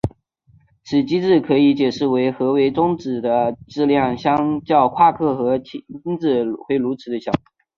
[0.83, 5.77] 此机制可以解释为何微中子的质量相较夸克和轻
[6.19, 7.31] 子会如此地小。